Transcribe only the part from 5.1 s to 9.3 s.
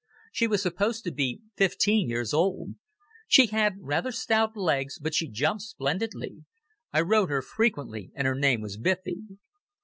she jumped splendidly. I rode her frequently, and her name was Biffy.